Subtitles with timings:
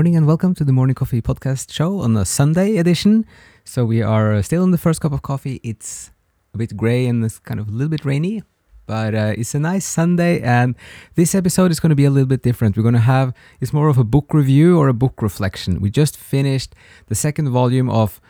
[0.00, 3.26] morning and welcome to the Morning Coffee Podcast show on a Sunday edition.
[3.66, 5.60] So we are still on the first cup of coffee.
[5.62, 6.10] It's
[6.54, 8.42] a bit gray and it's kind of a little bit rainy,
[8.86, 10.40] but uh, it's a nice Sunday.
[10.40, 10.74] And
[11.16, 12.78] this episode is going to be a little bit different.
[12.78, 15.82] We're going to have it's more of a book review or a book reflection.
[15.82, 16.74] We just finished
[17.08, 18.22] the second volume of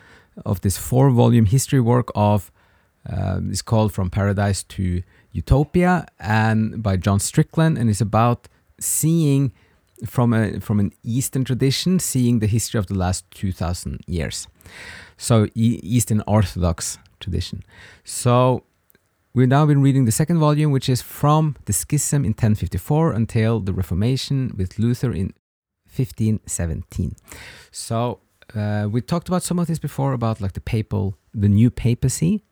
[0.45, 2.51] of this four volume history work of
[3.09, 8.48] um, it's called From Paradise to Utopia and by John Strickland, and it's about
[8.80, 9.52] seeing
[10.07, 14.47] from a from an Eastern tradition, seeing the history of the last two thousand years.
[15.17, 17.63] So Eastern Orthodox tradition.
[18.05, 18.65] So
[19.35, 23.61] we've now been reading the second volume, which is from the Schism in 1054 until
[23.61, 25.35] the Reformation with Luther in
[25.95, 27.15] 1517.
[27.71, 28.21] So
[28.55, 32.43] uh, we talked about some of this before about like the papal, the new papacy,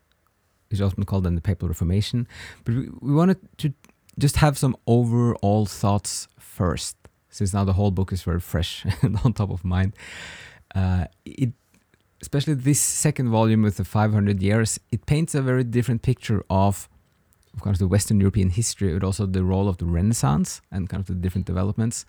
[0.69, 2.29] which is often called then the papal Reformation.
[2.65, 3.73] But we, we wanted to
[4.19, 6.97] just have some overall thoughts first,
[7.31, 9.95] since now the whole book is very fresh and on top of mind.
[10.75, 11.53] Uh, it
[12.21, 16.89] especially this second volume with the 500 years, it paints a very different picture of,
[17.55, 21.01] of course, the Western European history, but also the role of the Renaissance and kind
[21.01, 22.05] of the different developments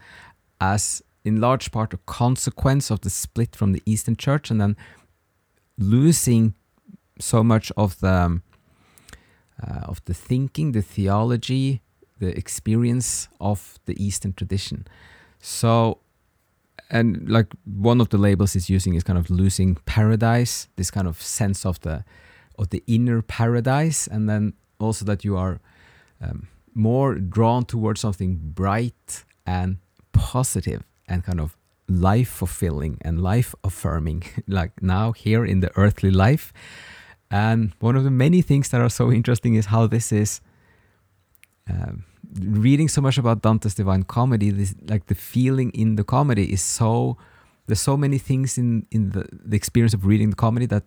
[0.60, 4.76] as in large part a consequence of the split from the Eastern Church and then
[5.78, 6.54] losing
[7.20, 8.44] so much of the um,
[9.62, 11.82] uh, of the thinking, the theology,
[12.20, 14.88] the experience of the Eastern tradition.
[15.40, 16.00] So
[16.90, 21.08] and like one of the labels is using is kind of losing paradise this kind
[21.08, 22.04] of sense of the
[22.58, 25.60] of the inner paradise and then also that you are
[26.22, 29.78] um, more drawn towards something bright and
[30.12, 31.56] positive and kind of
[31.88, 36.52] life fulfilling and life affirming like now here in the earthly life
[37.32, 40.42] and one of the many things that are so interesting is how this is
[41.70, 42.04] um,
[42.38, 46.62] reading so much about Dante's Divine Comedy, this, like the feeling in the comedy is
[46.62, 47.18] so.
[47.68, 50.84] There's so many things in in the, the experience of reading the comedy that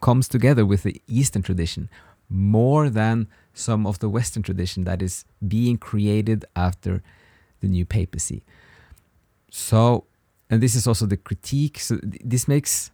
[0.00, 1.88] comes together with the Eastern tradition
[2.28, 7.02] more than some of the Western tradition that is being created after
[7.60, 8.42] the new papacy.
[9.50, 10.04] So,
[10.50, 11.78] and this is also the critique.
[11.78, 12.90] So th- this makes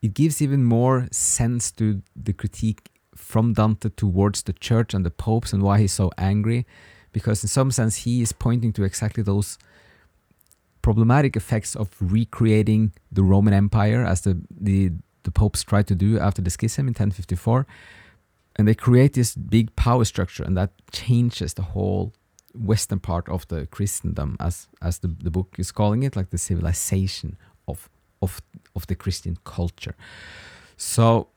[0.00, 5.10] it gives even more sense to the critique from Dante towards the church and the
[5.10, 6.66] popes and why he's so angry.
[7.12, 9.58] Because in some sense, he is pointing to exactly those
[10.82, 14.92] problematic effects of recreating the Roman Empire as the, the,
[15.24, 17.66] the popes tried to do after the schism in 1054.
[18.56, 22.12] And they create this big power structure, and that changes the whole
[22.54, 26.38] western part of the Christendom, as as the, the book is calling it, like the
[26.38, 27.36] civilization
[27.68, 27.88] of
[28.20, 28.40] of
[28.74, 29.94] of the Christian culture.
[30.76, 31.28] So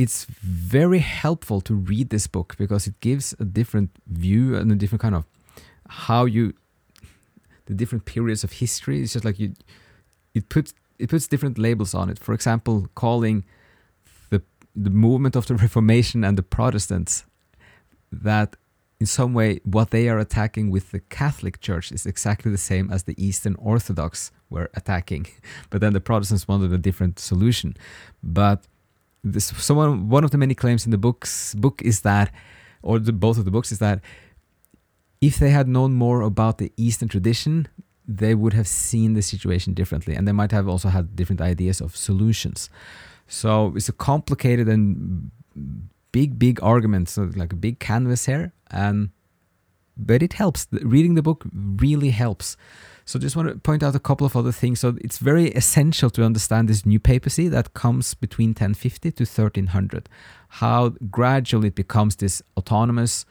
[0.00, 4.74] it's very helpful to read this book because it gives a different view and a
[4.74, 5.26] different kind of
[5.88, 6.54] how you
[7.66, 9.02] the different periods of history.
[9.02, 9.52] It's just like you
[10.34, 12.18] it puts it puts different labels on it.
[12.18, 13.44] For example, calling
[14.30, 14.40] the
[14.74, 17.26] the movement of the Reformation and the Protestants
[18.10, 18.56] that
[19.00, 22.90] in some way what they are attacking with the Catholic Church is exactly the same
[22.90, 25.26] as the Eastern Orthodox were attacking.
[25.70, 27.76] But then the Protestants wanted a different solution.
[28.22, 28.66] But
[29.22, 32.32] this someone one of the many claims in the books book is that
[32.82, 34.00] or the, both of the books is that
[35.20, 37.68] if they had known more about the eastern tradition
[38.08, 41.80] they would have seen the situation differently and they might have also had different ideas
[41.80, 42.68] of solutions.
[43.28, 45.30] So it's a complicated and
[46.12, 49.10] big big argument so like a big canvas here and
[49.96, 50.66] but it helps.
[50.72, 52.56] Reading the book really helps
[53.10, 54.78] so just want to point out a couple of other things.
[54.78, 60.08] So it's very essential to understand this new papacy that comes between 1050 to 1300.
[60.48, 63.26] How gradually it becomes this autonomous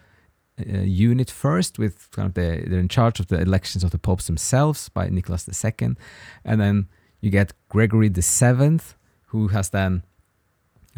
[0.60, 3.98] uh, unit first, with kind of the they're in charge of the elections of the
[3.98, 5.96] popes themselves by Nicholas II,
[6.44, 6.90] and then
[7.22, 8.96] you get Gregory the Seventh,
[9.28, 10.04] who has then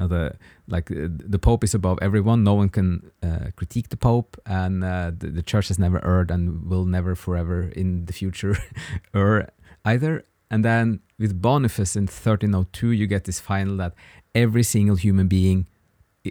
[0.01, 0.33] know, the
[0.68, 2.44] like uh, the Pope is above everyone.
[2.44, 6.31] No one can uh, critique the Pope, and uh, the, the Church has never erred
[6.31, 8.57] and will never forever in the future
[9.13, 9.50] err
[9.86, 10.25] either.
[10.50, 13.94] And then with Boniface in 1302, you get this final that
[14.36, 15.68] every single human being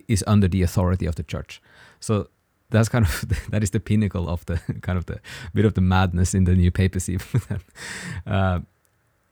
[0.08, 1.62] is under the authority of the Church.
[2.00, 2.28] So
[2.70, 5.20] that's kind of that is the pinnacle of the kind of the
[5.55, 7.19] bit of the madness in the new papacy.
[8.26, 8.61] uh,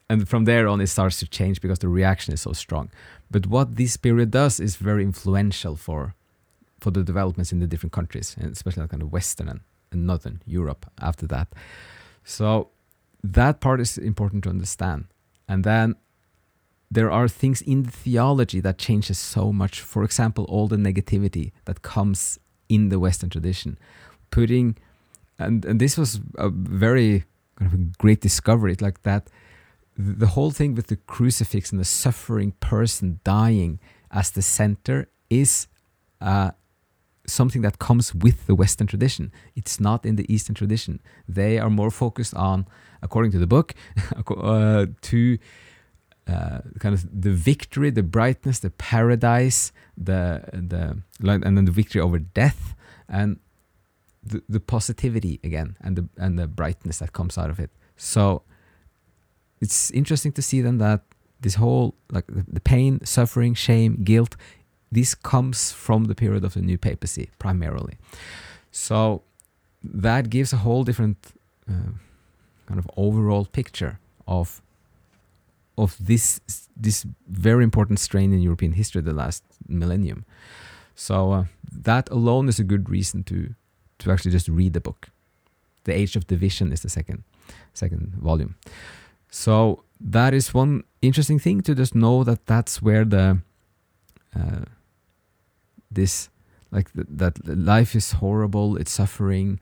[0.08, 2.90] and from there on, it starts to change because the reaction is so strong.
[3.30, 6.14] But what this period does is very influential for
[6.80, 9.60] for the developments in the different countries, and especially kind of Western and,
[9.90, 11.48] and Northern Europe after that.
[12.22, 12.68] So
[13.24, 15.06] that part is important to understand.
[15.48, 15.96] And then
[16.88, 19.80] there are things in the theology that changes so much.
[19.80, 22.38] For example, all the negativity that comes
[22.68, 23.78] in the Western tradition,
[24.30, 24.76] putting
[25.38, 27.24] and and this was a very
[27.56, 28.76] kind of a great discovery.
[28.80, 29.28] Like that
[29.98, 33.80] the whole thing with the crucifix and the suffering person dying
[34.12, 35.66] as the center is
[36.20, 36.52] uh,
[37.26, 39.32] something that comes with the Western tradition.
[39.56, 41.00] It's not in the Eastern tradition.
[41.28, 42.66] They are more focused on,
[43.02, 43.74] according to the book,
[44.36, 45.38] uh, to
[46.28, 52.00] uh, kind of the victory, the brightness, the paradise, the the and then the victory
[52.00, 52.76] over death
[53.08, 53.40] and
[54.22, 57.70] the, the positivity again and the and the brightness that comes out of it.
[57.96, 58.42] So
[59.60, 61.02] it's interesting to see then that
[61.40, 64.36] this whole like the pain, suffering, shame, guilt,
[64.90, 67.96] this comes from the period of the new papacy primarily.
[68.70, 69.22] So
[69.82, 71.18] that gives a whole different
[71.68, 71.92] uh,
[72.66, 74.62] kind of overall picture of
[75.76, 76.40] of this
[76.76, 80.24] this very important strain in European history the last millennium.
[80.94, 83.54] So uh, that alone is a good reason to
[83.98, 85.10] to actually just read the book.
[85.84, 87.22] The Age of Division is the second
[87.72, 88.56] second volume.
[89.30, 93.38] So that is one interesting thing to just know that that's where the
[94.34, 94.64] uh,
[95.90, 96.28] this
[96.70, 99.58] like th- that life is horrible, it's suffering,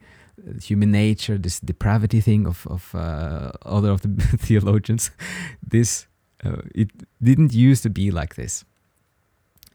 [0.61, 5.11] human nature, this depravity thing of of uh, other of the theologians.
[5.67, 6.07] this
[6.45, 6.89] uh, it
[7.21, 8.65] didn't used to be like this.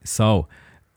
[0.05, 0.49] So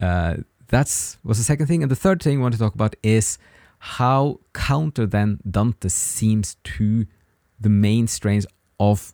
[0.02, 0.38] uh,
[0.68, 3.38] that's was the second thing, and the third thing I want to talk about is
[3.80, 7.06] how counter then Dante seems to
[7.60, 8.46] the main strains
[8.80, 9.14] of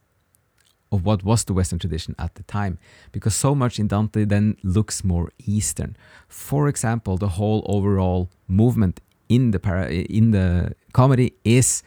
[0.94, 2.78] of what was the Western tradition at the time,
[3.14, 5.96] because so much in Dante then looks more Eastern.
[6.28, 9.00] For example, the whole overall movement
[9.30, 11.82] in the para- in the comedy is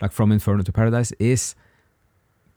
[0.00, 1.54] like from Inferno to Paradise is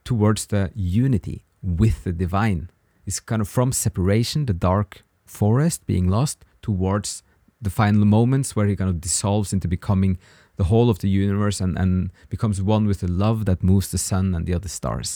[0.05, 2.69] towards the unity with the divine.
[3.05, 7.23] It's kind of from separation, the dark forest being lost, towards
[7.61, 10.17] the final moments where he kind of dissolves into becoming
[10.59, 13.97] the whole of the universe and, and becomes one with the love that moves the
[13.97, 15.09] sun and the other stars.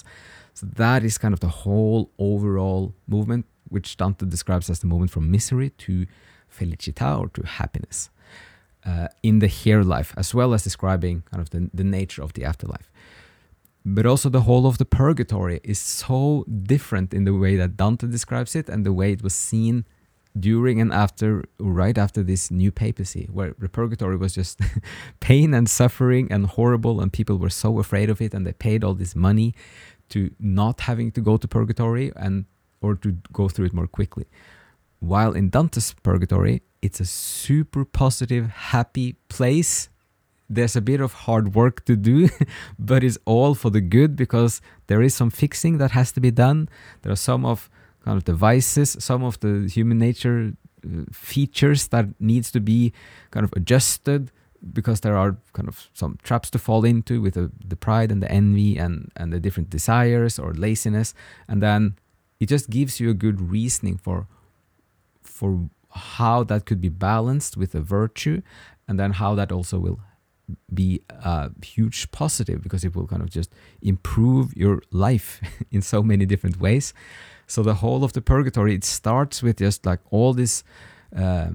[0.54, 5.12] So that is kind of the whole overall movement, which Dante describes as the movement
[5.12, 6.06] from misery to
[6.57, 8.10] felicità or to happiness
[8.86, 12.31] uh, in the here life, as well as describing kind of the, the nature of
[12.34, 12.90] the afterlife.
[13.86, 18.07] But also the whole of the purgatory is so different in the way that Dante
[18.07, 19.84] describes it and the way it was seen
[20.39, 24.59] during and after, right after this new papacy, where the purgatory was just
[25.19, 28.83] pain and suffering and horrible, and people were so afraid of it, and they paid
[28.83, 29.53] all this money
[30.09, 32.45] to not having to go to purgatory and
[32.81, 34.25] or to go through it more quickly.
[35.00, 39.89] While in Dante's purgatory, it's a super positive, happy place.
[40.50, 42.30] There's a bit of hard work to do,
[42.80, 46.31] but it's all for the good because there is some fixing that has to be
[46.31, 46.69] done.
[47.01, 47.69] There are some of
[48.04, 50.54] kind of the vices, some of the human nature
[50.86, 52.94] uh, features that needs to be
[53.32, 54.32] kind of adjusted
[54.72, 58.22] because there are kind of some traps to fall into with the, the pride and
[58.22, 61.14] the envy and, and the different desires or laziness.
[61.48, 61.96] And then
[62.40, 64.28] it just gives you a good reasoning for
[65.22, 68.42] for how that could be balanced with a virtue
[68.88, 70.00] and then how that also will
[70.74, 73.52] be a huge positive because it will kind of just
[73.82, 75.42] improve your life
[75.72, 76.94] in so many different ways.
[77.48, 80.64] So the whole of the purgatory it starts with just like all this
[81.16, 81.50] uh,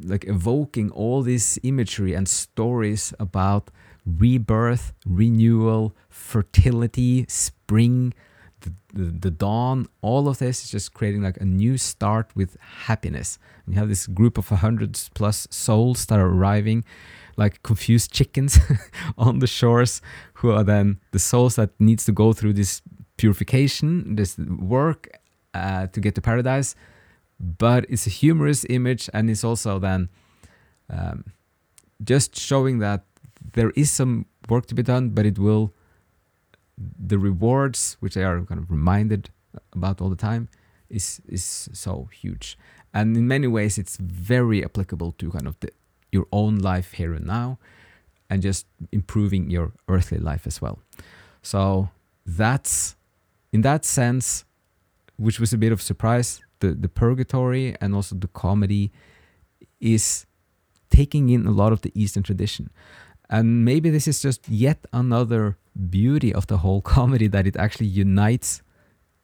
[0.00, 3.70] like evoking all this imagery and stories about
[4.06, 8.14] rebirth, renewal, fertility, spring,
[8.60, 12.56] the, the, the, dawn, all of this is just creating like a new start with
[12.60, 13.38] happiness.
[13.64, 16.84] And you have this group of a hundred plus souls that are arriving,
[17.38, 18.58] like confused chickens
[19.18, 20.02] on the shores,
[20.34, 22.82] who are then the souls that needs to go through this
[23.16, 25.08] purification, this work
[25.54, 26.74] uh, to get to paradise.
[27.40, 30.08] But it's a humorous image and it's also then
[30.90, 31.24] um,
[32.02, 33.04] just showing that
[33.54, 35.72] there is some work to be done, but it will
[36.76, 39.30] the rewards which they are kind of reminded
[39.72, 40.48] about all the time
[40.88, 42.58] is is so huge.
[42.94, 45.70] And in many ways it's very applicable to kind of the,
[46.12, 47.58] your own life here and now
[48.30, 50.78] and just improving your earthly life as well
[51.42, 51.88] so
[52.24, 52.96] that's
[53.52, 54.44] in that sense
[55.16, 58.90] which was a bit of surprise the, the purgatory and also the comedy
[59.80, 60.26] is
[60.90, 62.70] taking in a lot of the Eastern tradition.
[63.30, 65.58] And maybe this is just yet another
[65.90, 68.62] beauty of the whole comedy that it actually unites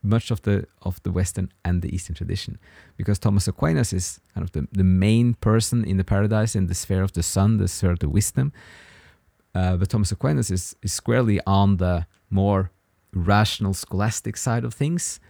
[0.04, 2.58] much of the of the Western and the Eastern tradition.
[2.96, 6.74] Because Thomas Aquinas is kind of the, the main person in the paradise in the
[6.74, 8.52] sphere of the sun, the sphere of the wisdom.
[9.54, 12.70] Uh, but Thomas Aquinas is, is squarely on the more
[13.12, 15.20] rational scholastic side of things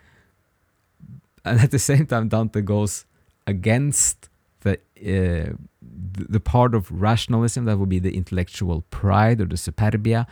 [1.45, 3.05] and at the same time Dante goes
[3.47, 4.29] against
[4.63, 5.53] the uh,
[5.83, 10.27] the part of rationalism that would be the intellectual pride or the superbia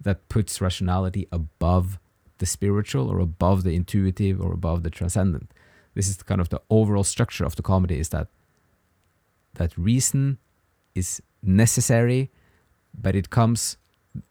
[0.00, 1.98] that puts rationality above
[2.38, 5.52] the spiritual or above the intuitive or above the transcendent.
[5.94, 8.28] This is kind of the overall structure of the comedy is that
[9.54, 10.38] that reason
[10.94, 12.30] is necessary,
[12.92, 13.76] but it comes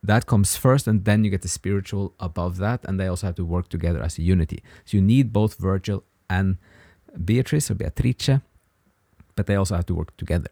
[0.01, 3.35] that comes first and then you get the spiritual above that and they also have
[3.35, 4.63] to work together as a unity.
[4.85, 6.57] So you need both Virgil and
[7.25, 8.39] Beatrice or Beatrice,
[9.35, 10.49] but they also have to work together.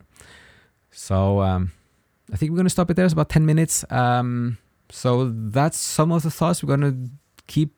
[0.91, 1.71] So um,
[2.31, 3.05] I think we're going to stop it there.
[3.05, 3.85] It's about 10 minutes.
[3.89, 4.57] Um,
[4.89, 6.61] so that's some of the thoughts.
[6.61, 7.09] We're going to
[7.51, 7.71] keep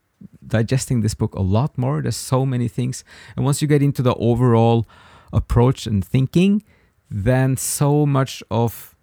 [0.46, 2.02] digesting this book a lot more.
[2.02, 3.04] There's so many things.
[3.36, 4.86] And once you get into the overall
[5.32, 6.64] approach and thinking,
[7.10, 8.96] then so much of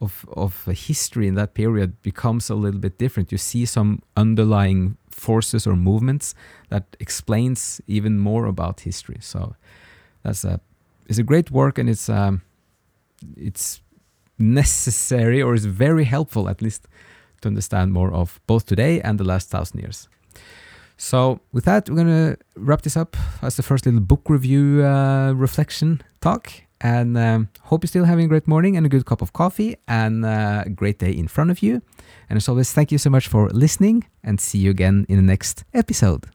[0.00, 3.32] of of history in that period becomes a little bit different.
[3.32, 6.34] You see some underlying forces or movements
[6.68, 9.18] that explains even more about history.
[9.20, 9.54] So
[10.22, 10.60] that's a
[11.08, 12.42] it's a great work and it's um,
[13.36, 13.80] it's
[14.38, 16.88] necessary or is very helpful at least
[17.44, 20.08] to understand more of both today and the last thousand years.
[20.96, 25.32] So with that, we're gonna wrap this up as the first little book review uh,
[25.32, 26.52] reflection talk.
[26.80, 29.76] And um, hope you're still having a great morning and a good cup of coffee
[29.88, 31.80] and uh, a great day in front of you.
[32.28, 35.22] And as always, thank you so much for listening and see you again in the
[35.22, 36.26] next episode.